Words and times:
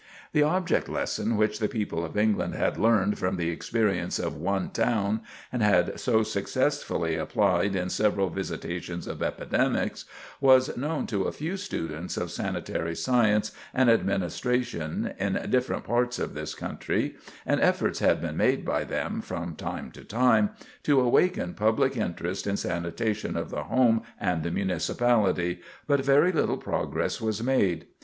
The 0.33 0.41
object 0.41 0.89
lesson 0.89 1.37
which 1.37 1.59
the 1.59 1.67
people 1.67 2.03
of 2.03 2.17
England 2.17 2.55
had 2.55 2.79
learned 2.79 3.19
from 3.19 3.37
the 3.37 3.51
experience 3.51 4.17
of 4.17 4.35
one 4.35 4.71
town, 4.71 5.21
and 5.53 5.61
had 5.61 5.99
so 5.99 6.23
successfully 6.23 7.15
applied 7.17 7.75
in 7.75 7.91
several 7.91 8.31
visitations 8.31 9.05
of 9.05 9.21
epidemics, 9.21 10.05
was 10.39 10.75
known 10.75 11.05
to 11.05 11.25
a 11.25 11.31
few 11.31 11.55
students 11.55 12.17
of 12.17 12.31
sanitary 12.31 12.95
science 12.95 13.51
and 13.75 13.91
administration 13.91 15.13
in 15.19 15.33
different 15.51 15.83
parts 15.83 16.17
of 16.17 16.33
this 16.33 16.55
country 16.55 17.13
and 17.45 17.61
efforts 17.61 17.99
had 17.99 18.19
been 18.21 18.37
made 18.37 18.65
by 18.65 18.83
them, 18.83 19.21
from 19.21 19.53
time 19.55 19.91
to 19.91 20.03
time, 20.03 20.49
to 20.81 20.99
awaken 20.99 21.53
public 21.53 21.95
interest 21.95 22.47
in 22.47 22.57
sanitation 22.57 23.37
of 23.37 23.51
the 23.51 23.65
home 23.65 24.01
and 24.19 24.41
the 24.41 24.49
municipality, 24.49 25.61
but 25.85 25.99
very 26.03 26.31
little 26.31 26.57
progress 26.57 27.21
was 27.21 27.43
made. 27.43 27.85